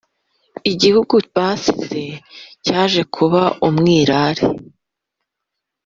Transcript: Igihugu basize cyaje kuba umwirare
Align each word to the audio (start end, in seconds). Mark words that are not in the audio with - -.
Igihugu 0.71 1.13
basize 1.35 2.03
cyaje 2.65 3.01
kuba 3.15 3.41
umwirare 3.67 4.45